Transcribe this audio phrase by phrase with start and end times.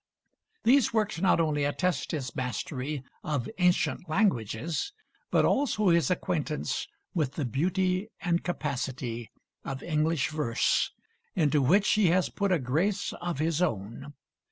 [0.63, 4.93] These works not only attest his mastery of ancient languages,
[5.29, 9.29] but also his acquaintance with the beauty and capacity
[9.63, 10.89] of English verse,
[11.35, 14.13] into which he has put a grace of his own.